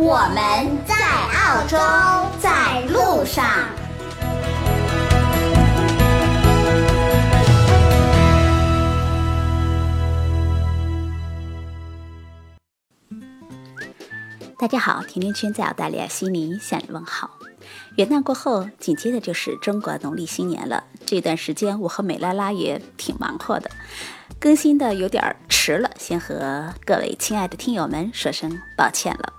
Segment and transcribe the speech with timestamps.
[0.00, 1.76] 我们在澳洲，
[2.38, 3.44] 在路上。
[14.56, 17.37] 大家好，甜甜圈在澳大利亚悉尼向你问好。
[17.98, 20.84] 元旦过后，紧接着就是中国农历新年了。
[21.04, 23.68] 这段时间，我和美拉拉也挺忙活的，
[24.38, 29.32] 更新的有点迟了，先和各位亲爱的听友们说声抱歉了。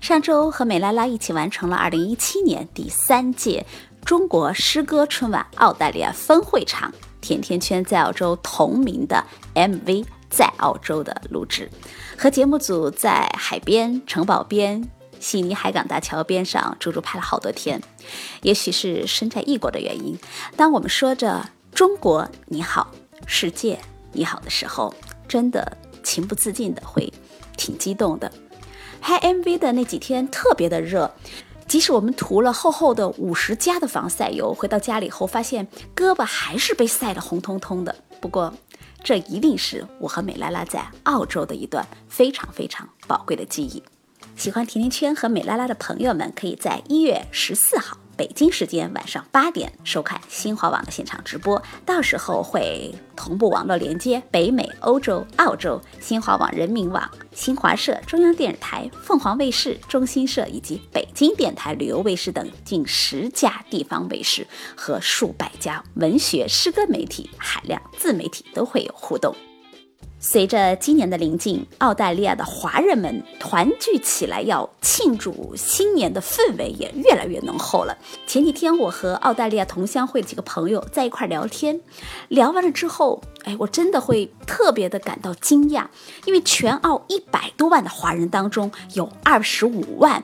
[0.00, 3.64] 上周和美拉拉一起完成了2017年第三届
[4.04, 9.24] 中国诗歌春晚澳大利亚分会场《甜甜圈在澳洲》同名的
[9.54, 11.70] MV 在澳洲的录制，
[12.18, 17.80] 和节目组在海边、城堡边、悉尼海港大桥边上足足拍了好多天。
[18.42, 20.18] 也许是身在异国的原因，
[20.56, 22.90] 当我们说着“中国你好，
[23.26, 23.78] 世界
[24.12, 24.92] 你好”的时候，
[25.28, 27.12] 真的情不自禁的会
[27.56, 28.32] 挺激动的。
[29.00, 31.14] 拍 MV 的那几天特别的热，
[31.66, 37.94] 即使我们涂了厚厚的五十加的防晒油，回到家里后发现胳膊还是被晒得红彤彤的。
[38.20, 38.52] 不过，
[39.02, 43.82] 这一定是我和美拉拉在澳洲的一段非常非常宝贵的记忆。
[44.40, 47.98] 喜欢甜甜圈和美拉拉的朋友们，可以在一月十四号。
[48.16, 69.36] 北京时间晚上八点收看新华网的现场直播，到时候会同步网络连接北美、欧洲、澳洲新华网、人民网、新华社、中央电视台、凤凰卫视、中新社以及北京电台旅游卫视等近十家地方卫视和数百家文学诗歌媒体、海量自媒体都会有互动。
[70.22, 77.96] 随着今年的临近，澳大利亚的华人们团聚起来要庆祝新年的氛围也越来越浓厚了。
[78.26, 81.80] 前几天，我和澳大利亚同乡会几个朋友在一块聊天，
[82.28, 85.86] 聊完了之后，哎，我真的会特别的感到惊讶，
[86.26, 90.22] 因为全澳一百多万的华人当中，有二十五万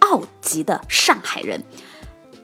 [0.00, 1.64] 澳籍的上海人，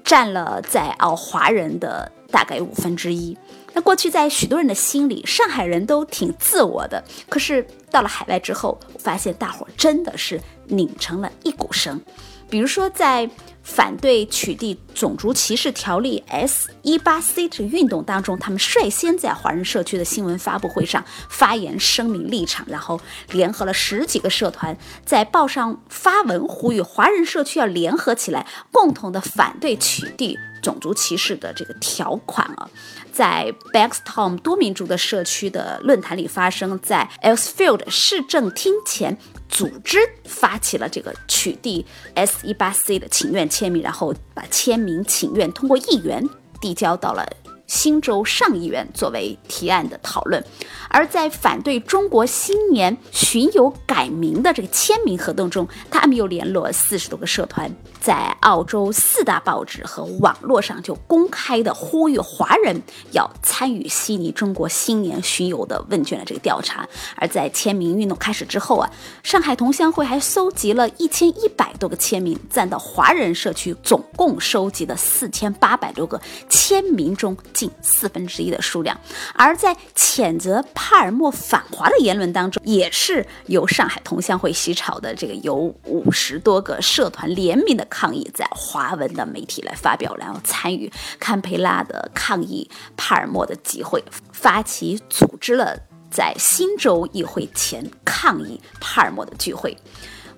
[0.02, 3.36] 占了在澳华人的大概五分之一。
[3.76, 7.04] 那过去在许多人的心里，上海人都挺自我的。
[7.28, 12.00] 可是到了海外之后，我发现大伙真的是拧成了一股绳。
[12.48, 13.28] 比如说，在
[13.62, 22.98] 反对取缔种族歧视条例 S 一八 C 这运动当中，他们率先在华人社区的新闻发布会上发言声明立场，然后
[23.32, 32.68] 联合了十几个社团在报上发文呼吁华人社区要联合起来，共同的反对取缔种族歧视的这个条款啊。
[33.12, 39.16] 在 b a x t o m 多民族的社区的论坛里发生，在 Elsfield 市政厅前
[39.48, 41.84] 组织发起了这个取缔
[42.14, 46.28] S 一八 C 的请愿签名，然后把签名请愿通过议员
[46.60, 47.26] 递交到了。
[47.66, 50.42] 新州上议院作为提案的讨论，
[50.88, 62.80] 而在反对中国新年巡游改名的这个签名活动中，他们又联络四十多个社团，在澳洲四大报纸和网络上就公开的呼吁华人
[63.12, 66.88] 要参与悉尼中国新年巡游的问卷的这个调查。
[67.16, 68.90] 而在签名运动开始之后啊，
[69.22, 77.36] 上海同乡会还搜集了一千一百多个签名，占到华人社区总共收集的四千八百多个签名中。
[77.56, 79.00] 近四分之一的数量，
[79.32, 95.74] 而在谴责帕尔默反华的言论当中，也是由上海同乡会洗炒的这个有五十多个社团联名的抗议，在华文的媒体来发表，然后参与堪培拉的抗议帕尔默的集会，发起组织了
[96.10, 99.74] 在新州议会前抗议帕尔默的聚会。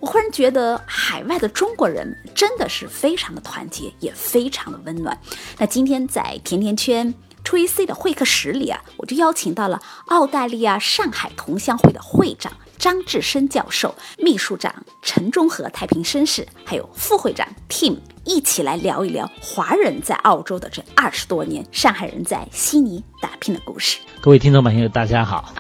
[0.01, 5.19] 我忽然觉得海外的中国人真的是非常的团结，也非常的温暖。
[5.59, 7.13] 那今天在甜甜圈
[7.45, 14.73] TVC 的会客室里啊，我就邀请到了澳大利亚上海同乡会的会长张志深教授、秘书长
[15.03, 23.99] 陈忠和太平绅士，还有副会长 Tim 一起来聊一聊华人在澳洲的这二十多年，上海人在悉尼打拼的故事。
[24.21, 25.53] 各位听众朋友，大家好！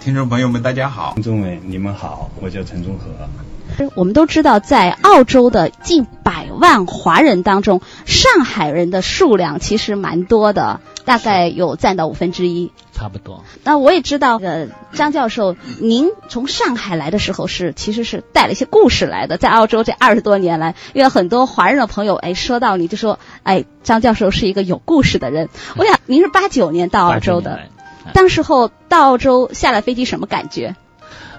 [0.00, 1.12] 听众朋友们，大家好！
[1.14, 2.30] 听众们，你们好！
[2.40, 3.04] 我叫陈忠和。
[3.94, 12.72] 我们都知道，在澳洲的近百万华人当中，上海人的数量其实蛮多的，大概有占到五分之一。
[12.92, 13.42] 差不多。
[13.64, 25.48] 那我也知道，呃，张教授，您从上海来的时候是其实是带了一些故事来的，在澳洲这二十多年来，因为很多华人的朋友，哎，说到你就说，哎，张教授是一个有故事的人。
[25.76, 27.60] 我想您是八九年到澳洲的，
[28.12, 30.76] 当时候到澳洲下了飞机什么感觉？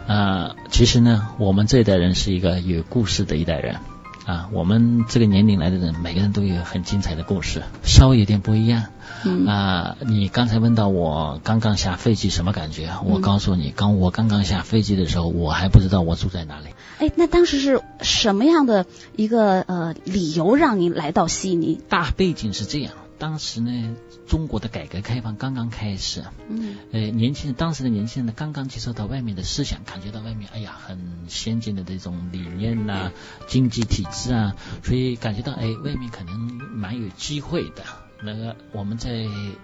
[0.08, 3.78] 呃，其实呢，我们这一代人是一个有故事的一代人。
[4.26, 8.86] 啊，我们这个年龄来的人，每个人都有很精彩的故事，稍微有点不一样。
[9.26, 12.90] 嗯啊，你刚才问到我刚刚下飞机什么感觉？
[13.04, 16.68] 我告诉你，刚我刚刚下飞机的时候，我还不知道我住在哪里。
[17.00, 18.86] 哎，那当时是什么样的
[19.18, 21.82] 一个呃理由让你来到悉尼？
[21.90, 22.94] 大背景是这样。
[23.24, 23.96] 当时呢，
[24.28, 31.00] 中国的改革开放刚刚开始，嗯，呃，年轻人当时的年轻人呢，刚刚接受到外面的思想，感觉到外面哎呀很
[31.30, 33.14] 先进的这种理念呐、
[33.48, 36.36] 经济体制啊，所以感觉到哎，外面可能
[36.76, 37.86] 蛮有机会的。
[38.22, 39.10] 那个我们在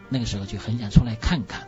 [0.08, 1.68] 那个时候就很想出来看看，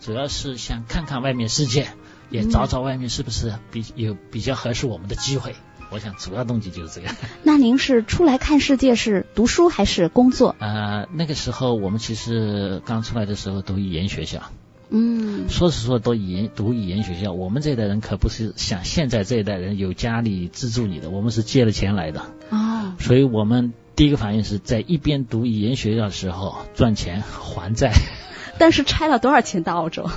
[0.00, 1.92] 主要是想看看外面世界，
[2.30, 5.54] 也找找外面是不是比有比较合适我们的机会。
[5.90, 7.14] 我想主要动机就是这个。
[7.42, 10.54] 那您是出来看世界，是读书还是工作？
[10.58, 14.42] 呃，那个时候我们其实刚出来的时候读语言学校，
[14.90, 27.92] 嗯，说是说读语言读语言学校，我们这一代人可不是像现在这一代人有家里资助你的，我们是借了钱来的，哦，所以我们第一个反应是在一边读语言学校的时候赚钱还债。
[28.58, 30.10] 但是拆了多少钱到澳洲？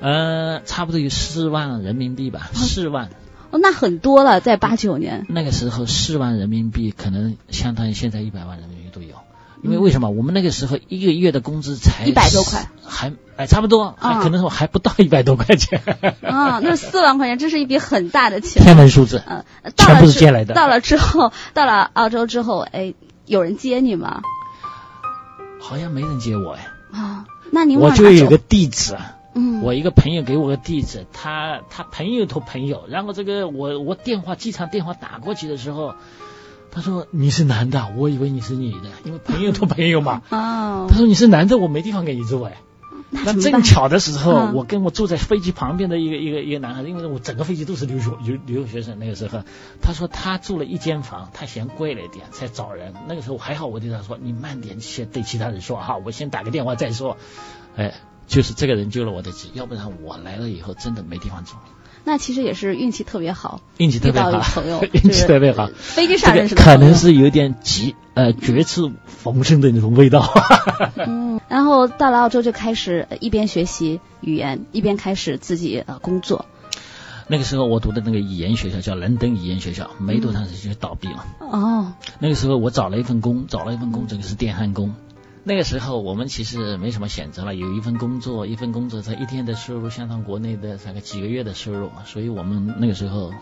[0.00, 3.08] 呃，差不多有四万人民币吧，四万。
[3.50, 5.24] 哦，那很多了，在八九年。
[5.28, 9.14] 那个时候四万人民币可能相当于现在一百万人民币都有，
[9.62, 10.10] 因为为什么？
[10.10, 15.80] 我们那个时候一个月的工资才一百多块，还哎差不多，啊可能说还不到一百多块钱。
[16.22, 18.62] 啊，那四万块钱，这是一笔很大的钱。
[18.62, 19.44] 天文数字，嗯，
[19.76, 20.52] 全部是借来的。
[20.52, 22.92] 到了之后，到了澳洲之后，哎，
[23.24, 24.20] 有人接你吗？
[25.60, 26.66] 好像没人接我哎。
[26.92, 28.94] 啊，那您我就有个地址。
[29.38, 35.94] 嗯，我一个朋友给我个地址，他他朋友托朋友，然后这个我我电话机场电话打过去的时候，
[36.72, 40.22] 他说你是男的，我以为你是女的，因为朋友托朋友嘛。
[40.30, 40.86] 哦。
[40.88, 42.58] 他说你是男的，我没地方给你住哎。
[43.10, 49.44] 那正巧的时候，嗯、我跟我坐在飞机旁边的一个一个一个男孩子，因为我整个飞机都是留学留留学生，那个时候
[49.80, 52.92] 他说他住了一间房，他嫌贵了一点才找人。
[53.08, 57.16] 那个时候还好，我对他说你慢点先对其他人说哈，我先打个电话再说。
[57.76, 57.94] 哎。
[58.28, 61.54] 就是这个人救了我的急，要不然我来了以后真的没地方住。
[62.04, 65.68] 那其实也是运气特别好，运气特别好，朋友 运气特别好。
[65.74, 70.32] 飞机上认识的可能是有点急呃绝处逢生的那种味道。
[70.96, 76.46] 嗯，然后到了澳洲就开始一边学习语言，一边开始自己呃工作。
[77.26, 81.26] 那个时候我读的那个语言学校叫伦敦语言学校，没多长时间就倒闭了。
[81.40, 81.92] 哦。
[82.20, 84.94] 那个时候我找了一份工，找了一份工，这个是电焊工。
[85.48, 93.32] 那个时候我们其实没什么选择了，有一份工作，一份工作在一天的收入相当国内的大概几个月的收入，所以我们那个时候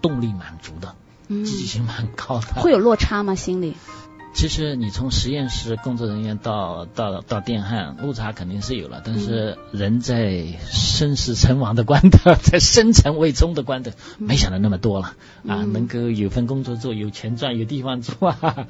[0.00, 0.96] 动力满足的，
[1.28, 2.60] 积极性蛮高的。
[2.60, 3.36] 会有落差吗？
[3.36, 3.76] 心里？
[4.34, 15.14] 其实你从实验室工作人员到到到电焊，落差肯定是有了，但是人在生死存亡的关头， 在生存未终的关头，没想到那么多了
[15.46, 15.62] 啊！
[15.62, 18.66] 能够有份工作做，有钱赚，有地方住啊，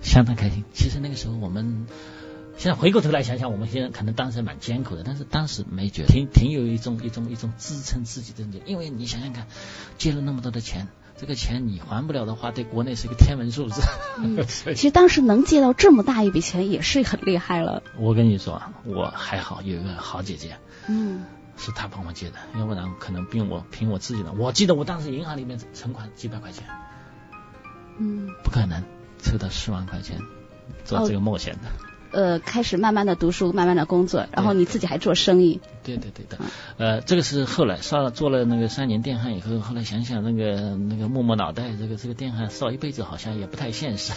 [0.00, 0.64] 相当开心。
[0.72, 1.86] 其实那个时候我们。
[2.60, 8.60] 现在回过头来想想，我们现在可能当时蛮艰苦的，但是当时没觉得，挺挺有一种一种一种支撑自己的那种。
[8.66, 9.46] 因为你想想看，
[9.96, 10.86] 借了那么多的钱，
[11.16, 13.80] 这个钱你还不了的话，对国内是一个天文数字。
[14.18, 17.82] 嗯， 其实当时能借到这么大一笔钱也是很厉害了。
[17.96, 21.24] 我跟你说，我还好有一个好姐姐，嗯，
[21.56, 26.66] 是她帮我借的，要不然可能凭我凭我自己的，我记得我当时银行里面存款几百块钱，
[27.96, 28.84] 嗯，不可能
[29.18, 30.20] 凑到十万块钱
[30.84, 31.70] 做这个冒险的。
[31.70, 35.60] 哦呃，开始慢慢的读书，慢慢的工作，然后你自己还做生意。
[35.84, 36.38] 对对对的，
[36.76, 44.12] 呃，这个是后来烧了做了那个三年电焊以后，后来想想那个那个摸摸脑袋，这个这个电焊烧一辈子好像也不太现实。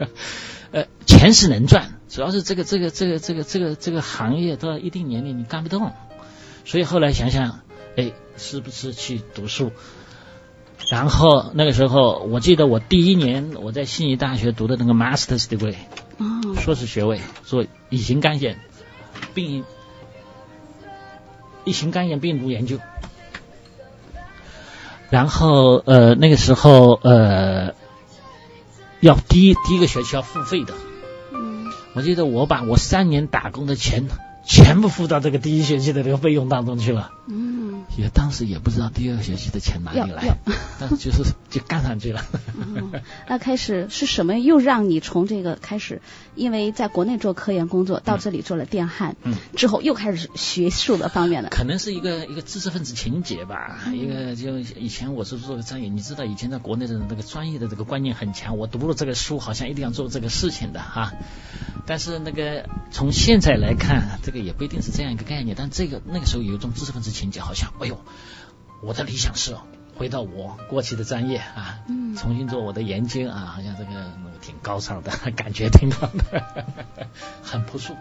[0.72, 5.92] 呃，钱是能赚，主要是这个这个这个这个这个这个行业到一定年龄你干不动，
[6.64, 7.60] 所以后来想想，
[7.96, 9.72] 哎，是不是去读书？
[10.90, 15.74] 然后那个时候，我记得我第一年我在悉尼大学读的那个 Master's degree。
[16.18, 18.58] 哦，硕士学位做乙型肝炎
[19.34, 19.64] 病
[21.64, 22.78] 乙型肝炎病毒研究，
[25.10, 27.74] 然后呃那个时候呃
[29.00, 30.74] 要第一第一个学期要付费的，
[31.32, 34.08] 嗯，我记得我把我三年打工的钱
[34.46, 40.38] 全部付到这个第一学期的这个费用当中去了，嗯，也当时也不知道第二学期的钱哪里来，
[40.78, 42.24] 但是就是就干上去了。
[43.28, 46.00] 那开始是什么又让你从这个开始，
[46.36, 51.48] 因为在国内做科研工作，到这里做了电焊，嗯，之后又开始学术的方面的。
[51.48, 61.12] 可能是一个一个知识分子情节吧，一个就以前我是做专业，你知道以前在国内的那个专业的这个观念很强，我读了这个书好像一定要做这个事情的哈。
[61.88, 68.00] 但是那个从现在来看，这个也不一定是这样一个概念，但这个那个时候有一种知识分子情节，好像哎呦，
[68.82, 69.56] 我的理想是
[69.94, 76.44] 回到我过去的专业啊，嗯，重新做我的研究啊，好像这个那个挺高尚的感觉，挺好的，
[77.42, 77.96] 很朴素。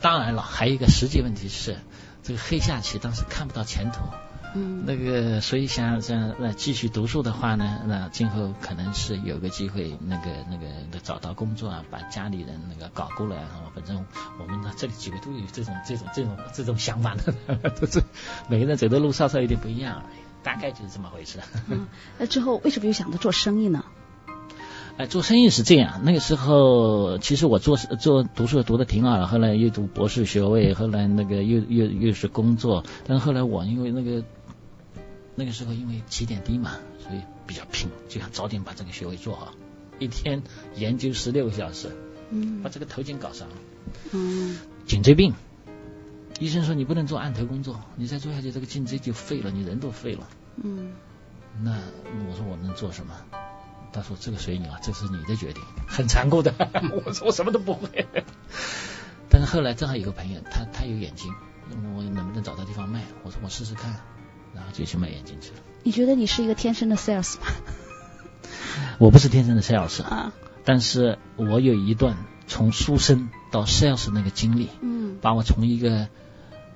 [0.00, 1.76] 当然了，还有一个实际问题是，
[2.22, 4.00] 这个黑下棋当时看不到前途。
[4.54, 10.66] 嗯，那个，所以想想那继续读书的话呢，那今后可能是有个机会，那个那个
[11.02, 13.70] 找到工作啊，把家里人那个搞过来啊。
[13.74, 14.02] 反正
[14.40, 17.34] 我们呢这里几位都有这种这种这种这种想法的，
[17.78, 18.02] 都是
[18.48, 20.02] 每个人走的路稍稍有点不一样，
[20.42, 21.40] 大概就是这么回事。
[21.68, 21.86] 嗯，
[22.18, 23.84] 那之后为什么又想着做生意呢？
[24.96, 34.24] 哎，做生意是这样，那个时候其实我做做读书读的挺好的，后来又读博士学位，后来那个又又又是工作，但是后来我因为那个。
[35.38, 39.54] 那个时候因为起点低嘛，所以比较拼，就想早点把这个学位做好。
[40.00, 40.42] 一天
[40.74, 41.96] 研究十六个小时，
[42.30, 43.54] 嗯，把这个头颈搞伤了，
[44.10, 45.34] 嗯，颈椎病，
[46.40, 50.28] 医生说你不能做按头工作，你再做下去这个颈椎就废了，你人都废了。
[50.56, 50.92] 嗯，
[51.62, 51.70] 那
[52.28, 53.14] 我说我能做什么？
[53.92, 56.52] 他说这个随你了，这是你的决定，很残酷的。
[57.06, 58.08] 我说我什么都不会。
[59.30, 61.32] 但是后来正好有个朋友，他他有眼睛，
[61.94, 63.04] 我能不能找到地方卖？
[63.22, 63.94] 我说我试试看。
[64.54, 65.56] 然后就去卖眼镜去了。
[65.82, 67.46] 你觉得你是一个天生的 sales 吗？
[68.98, 70.32] 我不是天生的 sales 啊，
[70.64, 76.08] 但是我有一段从书生到 sales 那个经历，嗯，把我从一个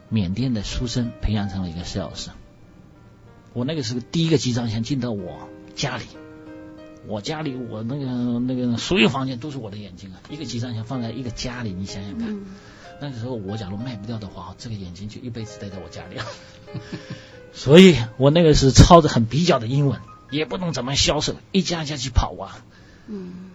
[0.08, 2.28] 缅甸的书生培养成了一个 sales。
[3.52, 6.04] 我那个时候第一个集装箱进到我家里，
[7.06, 12.40] 我家里我那个那个所有房间都是我的眼睛啊，一个集装箱放在一个家里，你想想看，
[13.00, 16.24] 那个时候我假如卖不掉的话，这个眼睛就一辈子待在我家里了。
[17.52, 22.58] 所以我那个是抄着很蹩脚的英文，也不懂怎么销售，一家一家去跑啊。
[23.08, 23.50] 嗯。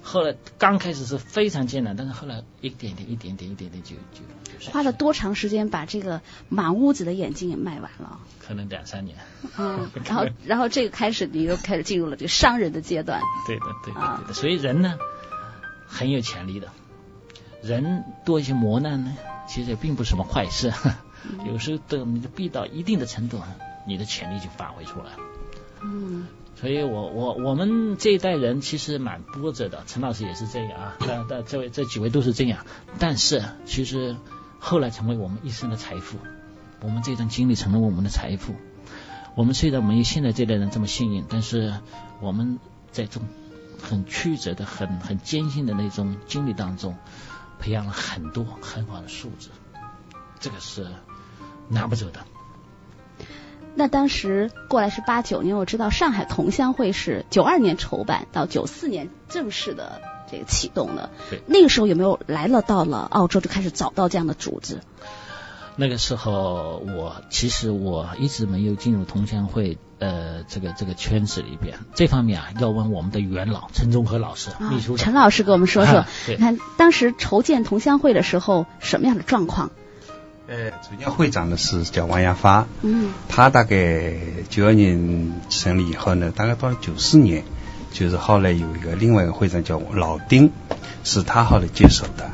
[0.00, 4.70] 后来刚开始是非常艰难，但是后来一点点、一点点、一点点就就。
[4.72, 8.18] 花了多长时间把这个满屋子的眼镜也卖完了？
[8.38, 9.18] 可能两三年。
[9.58, 13.20] 嗯， 然后然后这个开始你又开始进入了这个商人的阶段。
[13.46, 14.32] 对的，对的，对的。
[14.32, 14.98] 所以人呢
[15.86, 16.68] 很有潜力的，
[17.62, 19.14] 人多一些磨难呢，
[19.46, 20.72] 其实也并不是什么坏事。
[21.46, 23.40] 有时候等你的逼到一定的程度，
[23.86, 25.18] 你的潜力就发挥出来了。
[25.80, 32.66] 嗯，所以我我我们这一代人其实蛮波折的，陈老师也是这样啊， 那那这位这几位都是这样。
[32.98, 34.16] 但是其实
[34.58, 36.18] 后来成为我们一生的财富，
[36.80, 38.54] 我们这段经历成了我们的财富。
[39.36, 41.72] 我们虽然没有现在这代人这么幸运，但是
[42.20, 42.58] 我们
[42.90, 43.28] 在这种
[43.80, 46.96] 很曲折的、很很艰辛的那种经历当中，
[47.60, 49.50] 培养了很多很好的素质，
[50.40, 50.88] 这个是。
[51.68, 52.20] 拿不走的。
[53.74, 61.10] 那当时过来是八九年，我知道上海同乡会是九二年筹办，到九四年正式的这个启动的。
[61.30, 61.40] 对。
[61.46, 64.80] 那个时候有没有来了到了澳洲就开始找到这样的组织？
[65.76, 79.70] 那个时候我其实我一直没有进入同乡会呃这个这个圈子里边，这方面啊要问我们的元老陈忠和老师秘书陈老师给我们说说， 你看当时筹建同乡会的时候什么样的状况？
[80.48, 84.14] 呃，主要会长呢是叫王亚发，嗯，他大概
[84.48, 87.44] 九二年成立以后呢，大概到九四年，
[87.92, 90.50] 就是后来有一个另外一个会长叫老丁，
[91.04, 92.30] 是他后来接手的。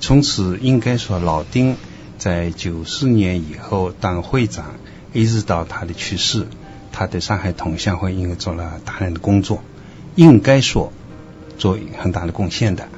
[0.00, 1.76] 从此应该说老丁
[2.18, 4.74] 在九四年以后当会长，
[5.12, 6.48] 一直到他的去世，
[6.90, 9.62] 他对上海同乡会应该做了大量的工作，
[10.16, 10.92] 应该说
[11.58, 12.88] 做很大的贡献的。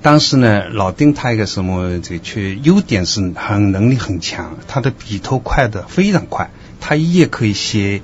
[0.00, 6.50] 当时呢，老丁他一个什么这个缺优点是很能力很强，他的笔头快的非常快，
[6.80, 8.02] 他一页可以写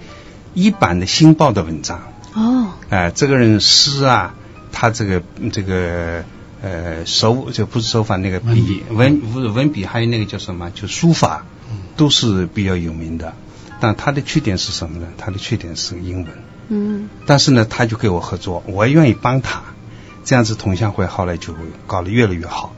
[0.55, 2.03] 一版的《新报》的文章。
[2.35, 4.35] 哦，哎，这个人诗啊，
[4.73, 5.23] 他这个
[5.53, 6.25] 这个
[6.63, 11.47] 呃手就不是手法那个笔文文文笔，还有那个叫什么就书法，
[11.97, 13.35] 都是比较有名的。
[13.79, 15.07] 但他的缺点是什么呢？
[15.17, 16.29] 他的缺点是英文。
[16.69, 17.09] 嗯。
[17.27, 19.63] 但是呢，他就跟我合作，我愿意帮他。
[20.25, 21.55] 这样子同乡会后来就
[21.87, 22.75] 搞得越来越好，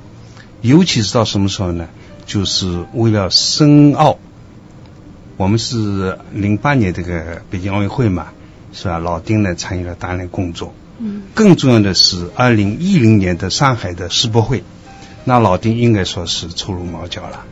[0.62, 1.88] 尤其是到什么时候呢？
[2.26, 4.18] 就是为了申奥，
[5.36, 8.28] 我们是零八年这个北京奥运会嘛，
[8.72, 8.98] 是吧？
[8.98, 10.74] 老丁呢参与了大量工作。
[10.98, 11.22] 嗯。
[11.34, 14.64] 更重要的是，二零一零年的上海的世博会，
[15.24, 17.44] 那老丁应该说是初入茅庐了。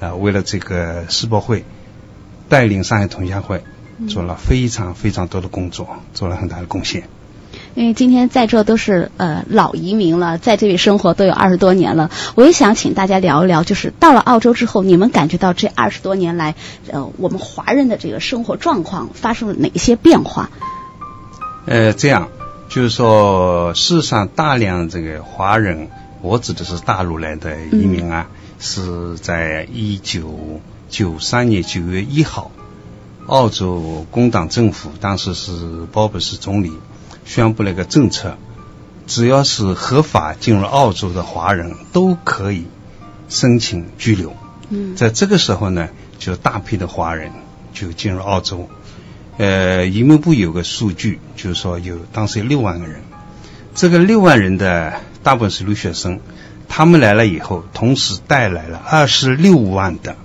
[0.00, 1.64] 啊，为了这个世博会，
[2.48, 3.62] 带领上海同乡会
[4.08, 7.08] 做了非常非常多的工作，做了很大的贡献。
[7.74, 16.54] 因为今天在座都是呃老移民了，在这里生活都有二十多年了，我也想请大家聊一聊，就是到了澳洲之后，你们感觉到这二十多年来，
[16.92, 20.50] 呃，我们华人的这个生活状况发生了哪些变化？
[21.66, 22.28] 呃，这样
[22.68, 25.88] 就是说，世上大量这个华人，
[26.22, 28.28] 我指的是大陆来的移民啊，
[28.60, 32.52] 是在一九九三年九月一号，
[33.26, 35.52] 澳洲工党政府当时是
[35.90, 36.72] 鲍勃斯总理。
[37.24, 38.36] 宣布了一个政策，
[39.06, 42.66] 只要是合法进入澳洲的华人都可以
[43.28, 44.36] 申请居留。
[44.68, 45.88] 嗯，在这个时候呢，
[46.18, 47.32] 就大批的华人
[47.72, 48.68] 就进入澳洲。
[49.36, 53.00] 呃，移民部有个数据，就是说有当时有六万个人，
[53.74, 56.20] 这个六万人的大部分是留学生，
[56.68, 60.16] 他们来了以后，同时带来了二十六万的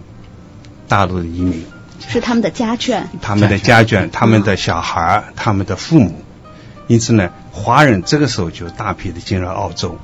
[0.87, 1.65] 大陆的移民，
[2.07, 6.23] 是他们的家眷，他们的家眷，他们的小孩，他们的父母。
[6.89, 9.99] 因此呢，华人这个时候就大批的进入澳洲，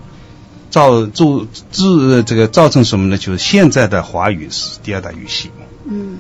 [0.70, 3.18] 造就制这个造成什么呢？
[3.18, 5.50] 就是现在的华语是第二大语系。
[5.90, 6.20] 嗯，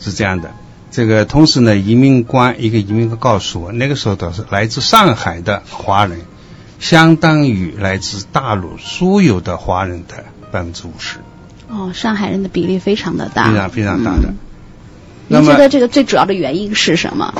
[0.00, 0.50] 是这样的。
[0.90, 6.20] 这个同时呢，移民官一个移民官告诉我，那个时候倒是来自上海的华人，
[6.80, 11.18] 相当于来自大陆所有的华人的百分之五十。
[11.68, 14.32] 哦，上海人的比例非常的大，非常非常大的。
[15.28, 17.34] 您觉得这个最主要的原因是什么？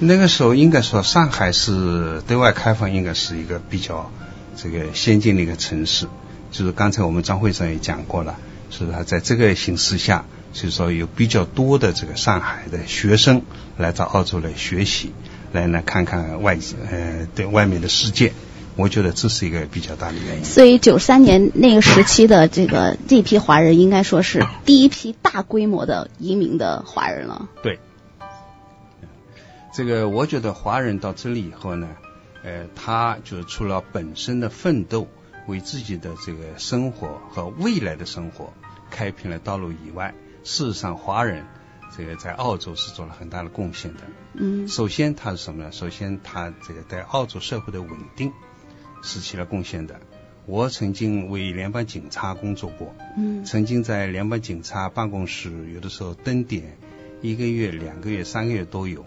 [0.00, 4.10] 那个时候应该说，上海是对外开放，应该是一个比较
[4.56, 6.06] 这个先进的一个城市。
[6.50, 8.36] 就是刚才我们张会长也讲过了，
[8.70, 9.04] 是吧？
[9.04, 13.42] 在这个形势下，就是说有比较多的这个上海的学生
[13.76, 15.12] 来到澳洲来学习，
[15.52, 16.58] 来呢看看外
[16.90, 18.32] 呃对外面的世界。
[18.78, 20.44] 我觉得这是一个比较大的原因。
[20.44, 27.48] 所以九三年那个时期的这个这批华人，应该说是第一批大规模的移民的华人了。
[27.60, 27.80] 对。
[29.74, 31.88] 这个我觉得华人到这里以后呢，
[32.44, 35.08] 呃，他就是除了本身的奋斗，
[35.48, 38.52] 为自己的这个生活和未来的生活
[38.90, 41.44] 开辟了道路以外，事实上华人
[41.96, 44.00] 这个在澳洲是做了很大的贡献的。
[44.34, 44.68] 嗯。
[44.68, 45.72] 首先他是什么呢？
[45.72, 48.32] 首先他这个在澳洲社会的稳定
[49.02, 50.00] 是起了贡献的。
[50.46, 52.94] 我曾经为联邦警察工作过。
[53.16, 53.44] 嗯。
[53.44, 56.78] 曾经在联邦警察办公室有的时候蹲点
[57.20, 59.04] 一个月、两个月、三个月都有。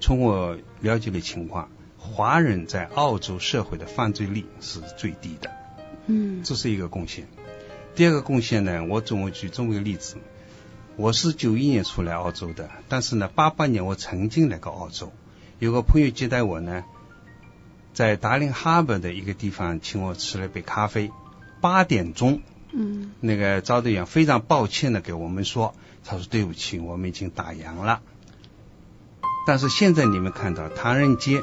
[0.00, 5.50] 从我了解的情况，华人在澳洲社会的犯罪率是最低的。
[6.06, 7.28] 嗯，这是一个贡献。
[7.94, 10.16] 第二个贡献呢，我总会举这么一个例子：
[10.96, 15.12] 我是九一年出来澳洲的，但是呢，八八年我曾经来过澳洲，
[15.60, 16.84] 有个朋友接待我呢，
[17.92, 21.10] 在达令哈本的一个地方请我吃了杯咖啡。
[21.60, 22.40] 八点钟，
[22.72, 25.74] 嗯，那个招待员非常抱歉的给我们说，
[26.04, 28.00] 他说对不起，我们已经打烊了。
[29.46, 31.42] 但是现在你们看到唐人街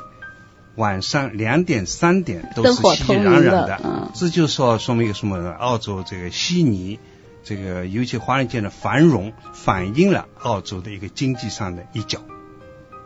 [0.76, 5.52] 晚上两点三点都是熙熙攘攘的，这就说说明一个什么？
[5.52, 7.00] 澳洲这个悉尼，
[7.44, 12.22] 这个尤其华人街的繁荣，反映了澳洲的一个经济上的一角。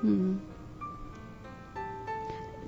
[0.01, 0.39] 嗯，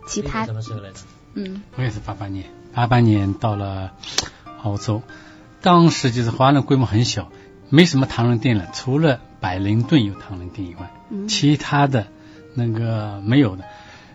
[0.06, 1.00] 其他什么时候来的？
[1.36, 3.92] 嗯，我也是八八年，八八年到了
[4.64, 5.02] 澳洲，
[5.62, 7.32] 当时就是华人规模很小，
[7.70, 10.92] 没什么唐人店了，除了百灵顿有唐人店以外，
[11.28, 12.08] 其他的。
[12.58, 13.66] 那个没有的，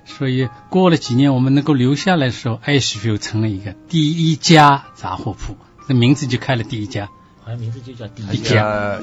[0.07, 7.11] 所以过了几年，我们能够留下来的时候，Ashfield 成了一个第一家杂货铺，这名字就开了第一家，
[7.43, 8.57] 好像名字就叫第一届，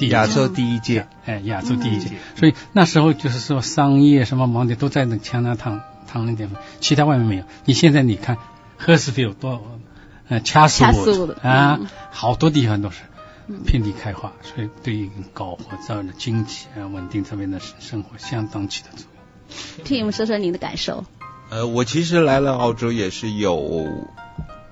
[0.08, 2.12] 亚洲第一届，哎，亚洲第一届。
[2.36, 7.44] 所以那时候就是说商业什么网点都在那强纳唐唐人地方，其他外面没有。
[7.66, 8.38] 你现在你看
[8.84, 9.80] Hurstville 多，
[10.28, 11.80] 呃，掐死我啊，
[12.12, 12.98] 好多地方都是。
[13.66, 19.86] 遍地开花，所以对于搞活这样的经济啊稳定这边的生活相当起的作用。
[19.86, 21.06] 听你们说说您的感受。
[21.50, 23.56] 呃，我其实来了澳洲也是有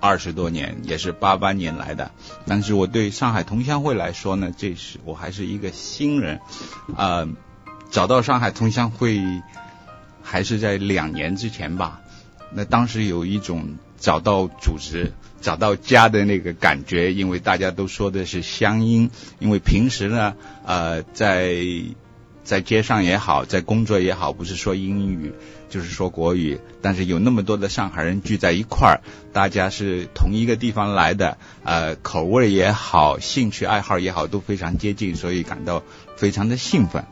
[0.05, 2.11] 二十多年，也是八八年来的。
[2.45, 6.39] 但是我对上海同乡会来说呢，这是我还是一个新人。
[6.95, 7.27] 呃，
[7.89, 9.21] 找到上海同乡会
[10.21, 12.01] 还是在两年之前吧。
[12.51, 19.09] 那当时有一种找到组织、找到家的那个感觉，因为大家都说的是乡音。
[19.39, 21.55] 因为平时呢，呃，在
[22.45, 25.33] 在街上也好，在工作也好，不是说英语
[25.67, 29.01] 就是说国语，但是有那么多的上海人聚在一块儿，
[29.33, 35.83] 大家是同一个地方来的，呃，口味也好，兴趣爱好也好，都非常接近，所以感到
[36.15, 37.03] 非常的兴奋。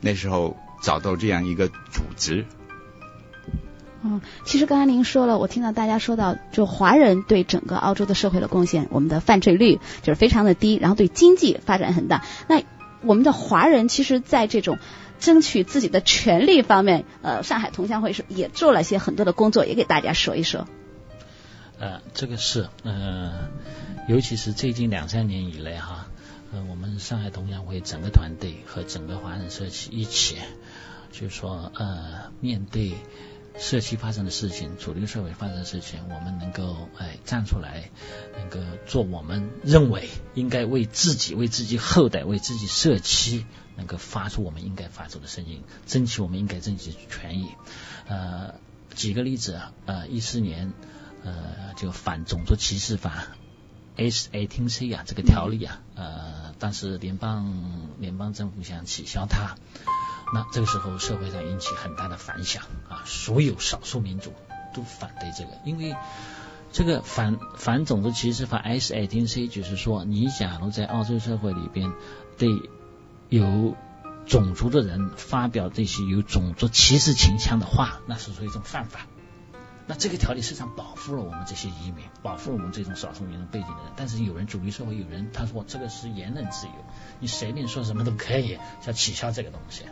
[0.00, 2.44] 那时候找到这样一个组织。
[4.04, 12.24] 嗯，其实刚才您说了，我听到大家说到，就华人对整个澳洲的社会的贡献，我们的犯罪率就是非常的低，然后对经济发展很大。
[12.48, 12.62] 那
[13.04, 14.78] 我们的华人其实在这种
[15.18, 20.66] 争取自己的权利方面，呃，上海同乡会是也做了些很多的工作，也给大家说一说。
[21.78, 23.48] 呃，这个是，呃，
[24.08, 26.06] 尤其是最近两三年以来哈，
[26.52, 30.36] 呃，我们上海同乡会整个团队和整个华人社区一起，
[31.10, 32.92] 就是说，呃，面对
[33.58, 37.90] 社区发生的事情，主流社会发生的事情，我们能够哎站出来，
[38.38, 43.44] 能够做我们认为应该为自己、为自己后代、为自己社区
[43.76, 47.48] 能够发出我们应该发出的声音，争取我们应该争取权益。
[48.06, 48.54] 呃，
[48.94, 50.72] 举个例子啊，呃，一四年。
[51.24, 53.28] 呃，就反种族歧视法
[53.96, 59.54] S A T C 啊，这个条例啊，呃，当时联邦联邦政府想取消它，
[60.32, 64.32] 那这个时候社会上引起很大的反响啊，所有少数民族
[64.74, 65.94] 都反对这个，因为
[66.72, 71.92] 这个反反种族歧视法 S A T C 就是说，你假如在澳洲社会里边
[72.38, 72.48] 对
[73.28, 73.76] 有
[74.26, 79.00] 种族的人发表这些有种族歧视倾向的话，那是属于一种犯法。
[79.84, 83.92] 那这个条例实际上保护了我们这些移民，保护了我们这种少数民族背景的人。
[83.96, 86.72] 但是有人主流社会有人他说这个是言论自由，
[87.18, 89.84] 你随便说什么都可以，要取消这个东西。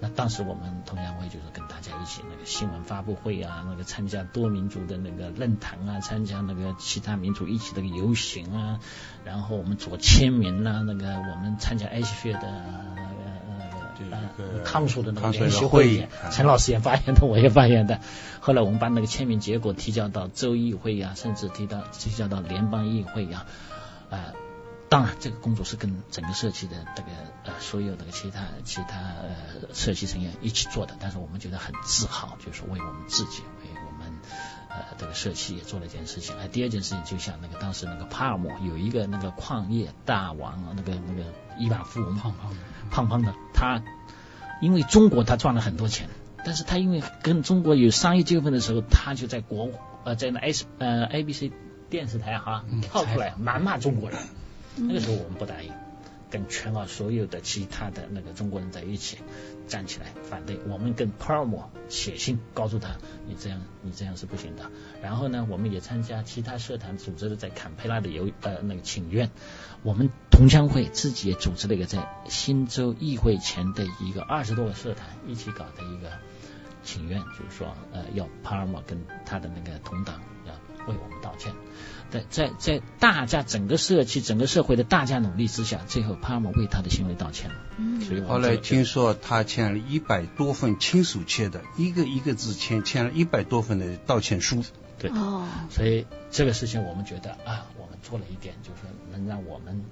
[0.00, 8.80] 那当时我们同乡会就是跟大家一起那个新闻发布会啊，那个参加多民族的那个论坛啊，参加那个其他民族一起的游行啊，
[9.24, 12.96] 然后我们做签名啊，那个我们参加 H 学的。
[14.38, 17.98] 呃，康苏的那个联席会议，陈老师也发言的，我也发言的。
[18.40, 23.46] 后来我们把那个签名结果提交到州议会呀，甚至提到提交到联邦议会呀。
[24.10, 24.34] 呃，
[24.88, 27.08] 当然这个工作是跟整个社区的这个
[27.44, 34.12] 呃所有的其他其他呃社区成员一起做的，但是我们觉得很自豪，就是为我们自己，为我们
[34.68, 36.36] 呃这个社区也做了一件事情。
[36.38, 41.24] 哎，第二件事情就像那个当时那个帕尔默有一个那个矿业大王，那个那个
[41.58, 42.56] 亿万富翁，胖胖的。
[42.88, 43.82] 胖胖的他，
[44.60, 46.08] 因为中国他赚了很多钱，
[46.44, 49.70] 但是他因为跟中国有商业纠纷的时候，他就在国
[50.04, 51.50] 呃在那 S 呃 ABC
[51.90, 54.20] 电视台哈跳出来谩骂中国人，
[54.76, 55.72] 那个时候我们不答应。
[56.28, 59.18] 跟全澳所有的其他的那个中国人在一起
[59.68, 62.96] 站起来反对，我们跟帕尔默写信告诉他，
[63.28, 64.68] 你这样你这样是不行的。
[65.00, 69.30] 然后呢，我们也参加其他社团组织的在坎培拉的游呃那个请愿，
[69.84, 76.10] 我们同乡会自己也组织了一个在新州议会前的一个二十多个社团一起搞的一个
[76.82, 80.52] 请愿，就是说呃要帕尔默跟他的那个同党要
[80.88, 81.54] 为我们道歉。
[82.10, 87.56] 在在在大家整个社区、整个社会的大家努力之下，最后帕尔默为他的行为道歉了。
[87.78, 94.64] 嗯，所以后来听说他签了一百多份亲属签的，一个一个字签，签了一百多份的道歉书。
[94.98, 99.84] 对，哦，所以这个事情我们觉得啊，我们做了一点，就是说能让我们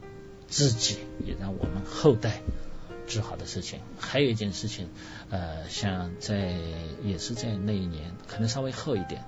[0.49, 2.41] 自己，也让我们后代
[3.07, 3.81] 治好的事情。
[3.99, 4.89] 还有一件事情，
[5.29, 6.55] 呃，像在
[7.03, 9.25] 也是在那一年，可能稍微后一点。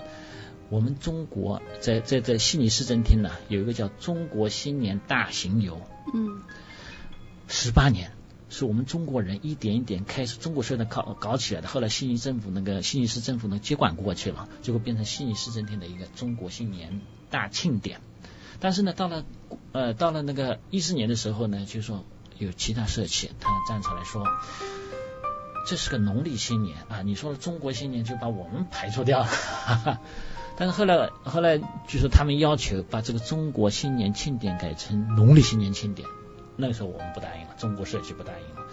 [0.69, 5.81] 我们中国在在在悉尼市政厅呢，有一个叫中国新年大行游，
[6.13, 6.43] 嗯，
[7.47, 8.11] 十八年
[8.49, 11.69] 是我们中国人一点一点开始，中国社的搞搞起来的。
[11.69, 17.01] 后来悉尼政府那个悉尼市政府呢接管过去了，结果变成悉尼市政厅的一个中国新年
[17.31, 18.01] 大庆典。
[18.59, 19.25] 但是呢，到了
[19.73, 22.05] 呃到了那个一四年的时候呢，就说
[22.39, 24.25] 有其他社企他站出来说，
[25.69, 30.01] 这是个农历新年啊，你说的中国新年就把我们排除掉了。
[30.59, 36.09] 但是后来，后来就是他们要求把这个中国新年庆典改成农历新年庆典，
[36.57, 38.67] 那个时候我们不答应了，中国社区不答应了。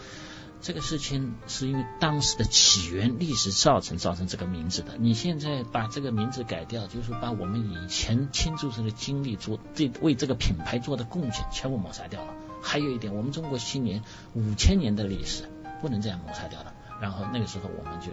[0.62, 4.93] 这个事情是因为当时的起源历史造成造成这个名字的。
[4.98, 12.34] 你现在把这个名字改掉，就是把我们以前庆祝生的精力做这为这个品牌做的贡献全部抹杀掉了。
[12.62, 14.04] 还有一点，我们中国新年
[14.36, 15.43] 五千年的历史
[15.82, 16.74] 不能这样抹杀掉了。
[17.02, 18.08] 然后那个时候我们就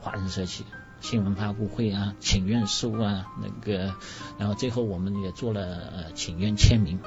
[0.00, 0.64] 华人社区。
[1.02, 3.94] 新闻发布会啊，请愿书啊，那个，
[4.38, 7.00] 然后最后我们也做了呃请愿签名。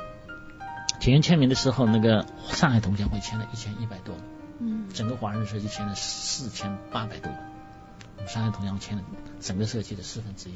[0.99, 4.15] 请愿签名的时候，那个上海同乡会签了一千一百多，
[4.60, 7.31] 嗯，整个华人社区签了四千八百多，
[8.27, 9.03] 上海同乡会签了
[9.39, 10.53] 整个社区的四分之一。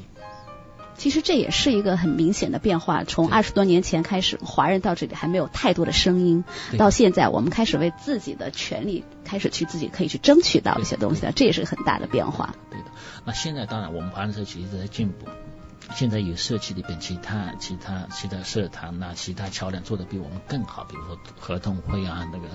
[1.00, 3.04] 其实这也是一个很明显的变化。
[3.04, 6.44] 从二十多年前开始，华人到这里还没有太多的声音，
[6.76, 12.54] 到现在我们开始为自己的权利开始去自己可以去争取到一些东西了，这也是很大的变化。
[12.70, 12.84] 对的。
[13.24, 15.24] 那现在当然我们华人社区一直在进步，
[15.94, 22.48] 现在有社区里边其他其他其他社团呐，其他桥梁做的比我们更好，比如说合同会啊那个。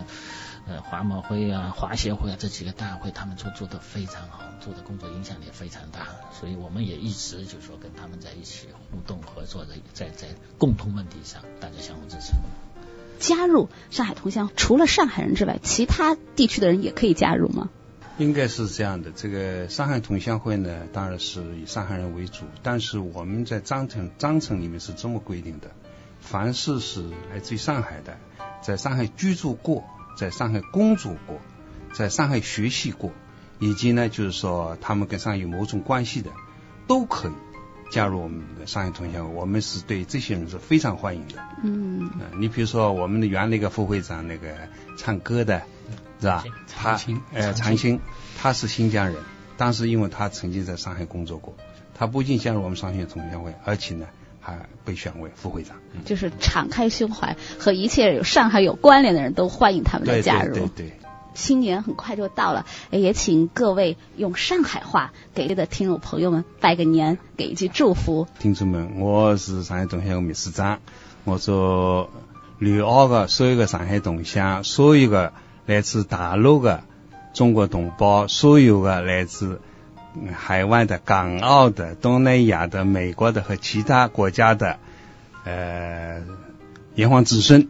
[0.68, 12.34] 呃，华贸会啊，华协会啊，这几个大会，他们做做的非常好，做的工作影响力非常大，所以我们也一直就说跟他们在一起互动合作的，在在共同问题上，大家相互支持。
[13.20, 17.70] 加入上海同乡，除了上海人之外，其他地区的人也可以加入吗？
[18.18, 19.12] 应该是这样的。
[19.12, 25.70] 这个上海同乡会呢，当然是以上海人为主，但是我们在章程章程里面是这么规定的：
[26.22, 28.18] 凡是是来自于上海的，
[28.62, 29.84] 在上海居住过，
[30.18, 31.42] 在上海工作过，
[31.94, 33.12] 在上海学习过，
[33.60, 36.32] 以及呢，就是说他们跟上海有某种关系的，
[36.88, 37.34] 都可以
[37.92, 39.34] 加入我们的上海同乡会。
[39.34, 41.36] 我们是对这些人是非常欢迎的。
[41.64, 44.56] 嗯，你比如说我们的原来一个副会长，那个
[44.98, 45.62] 唱歌的。
[46.20, 46.44] 是吧？
[46.68, 47.00] 他
[47.34, 48.00] 呃，长青，
[48.38, 49.16] 他是新疆人，
[49.58, 51.56] 当时因为他曾经在上海工作过，
[51.94, 54.06] 他不仅加入我们上海同乡会，而且呢
[54.40, 55.78] 还被选为副会长。
[56.06, 60.54] 就是敞开胸怀，和一切有上海有关联的人都欢迎他们的加入。
[60.54, 61.00] 对对对。
[61.34, 68.26] 新年很快就到了，也请各位用上海话给的听众朋友们拜个年，给一句祝福。
[68.40, 70.80] 听众们，我是上海同乡会秘书长，
[71.26, 72.08] 我祝
[72.58, 75.34] 留澳的所有的上海同乡，所有的。
[75.66, 76.84] 来自大陆的
[77.34, 79.62] 中国同胞，所有的来自
[80.34, 84.78] 海外的、港澳的、东南亚的、美国的和其他国家的
[85.44, 86.22] 呃
[86.94, 87.68] 炎黄子孙，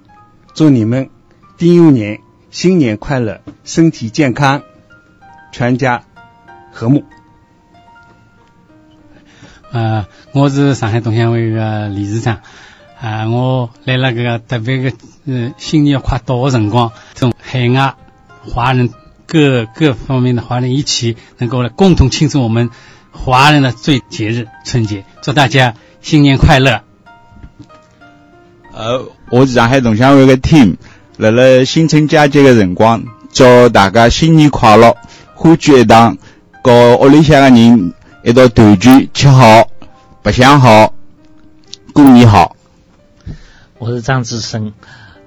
[0.54, 1.10] 祝你们
[1.58, 2.20] 丁酉年
[2.52, 4.62] 新年快乐，身体健康，
[5.52, 6.04] 全家
[6.72, 7.04] 和睦。
[9.72, 12.42] 呃，我是上海同乡会的理事长。
[12.98, 17.96] 啊，我来了个特别个，嗯，新年快到的辰光，从海外
[18.46, 18.90] 华人
[19.26, 22.70] 各各方面的华人一起，能够来共同庆祝我们
[23.12, 26.82] 华人的最节日春节，祝大家新年快乐。
[28.74, 30.76] 呃，我是上海同乡会的 team，
[31.16, 34.94] 来了新春佳节的辰光，祝大家新年快乐，
[35.34, 36.18] 欢聚一堂，
[36.62, 37.94] 和屋里向的人
[38.26, 39.70] 一道团聚，吃好，
[40.22, 40.94] 白相好，
[41.94, 42.54] 过年好。
[43.78, 44.74] 我是张志生，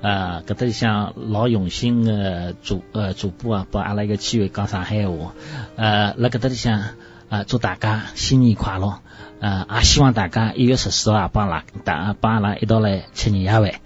[0.00, 5.34] 呃，搿搭里向老用心的主呃主播啊，拨阿拉一个机会讲上海话，
[5.76, 6.80] 呃，辣搿搭里向
[7.28, 9.00] 啊，祝大家新年快乐，
[9.40, 13.80] 呃，也希望大家一月十四号也帮拉大帮阿拉一道来吃年夜饭。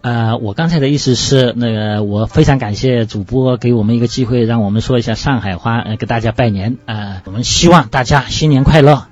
[0.00, 9.06] 呃，我刚才的意思是，那个我非常感谢主播给我们一个机会，让我们说一下上海话，呃，给大家拜年，呃，我们希望大家新年快乐。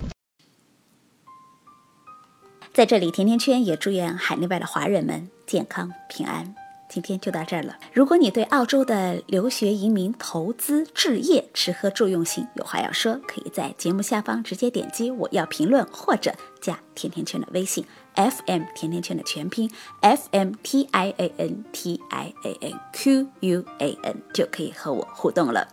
[2.74, 6.54] 在这里，甜甜圈也祝愿海内外的华人们健康平安。
[6.88, 7.78] 今天就到这儿了。
[7.94, 17.82] 如果你对澳洲的留学、移民、投资、置业、吃喝住用行有话要说，可以在节目下方直接点击“我要评论”或者加甜甜圈的微信
[18.14, 19.70] “FM 甜甜圈”的全拼
[20.02, 25.66] “FM T I A N T I A N Q U A N” 就可以和我互动了。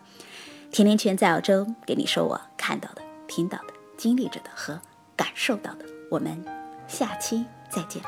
[0.71, 4.79] 甜甜圈在澳洲，给你说我看到的、听到的、经历着的和
[5.17, 5.85] 感受到的。
[6.09, 6.41] 我们。
[6.87, 8.01] 下期再见。